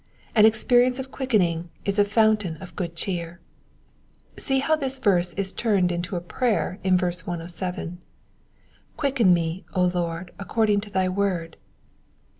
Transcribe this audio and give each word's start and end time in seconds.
An 0.33 0.47
experience 0.47 0.97
of 0.97 1.11
quickening 1.11 1.69
is 1.85 1.99
a 1.99 2.03
fountain 2.03 2.57
of 2.57 2.75
good 2.75 2.95
cheer. 2.95 3.39
See 4.35 4.57
how 4.57 4.75
this 4.75 4.97
verse 4.97 5.33
is 5.35 5.53
turned 5.53 5.91
into 5.91 6.15
a 6.15 6.21
prayer 6.21 6.79
in 6.83 6.97
verse 6.97 7.27
107." 7.27 7.99
Quicken 8.97 9.31
me, 9.31 9.63
O 9.75 9.85
Lord, 9.85 10.31
according 10.39 10.81
imto 10.81 10.91
thy 10.91 11.07
word." 11.07 11.55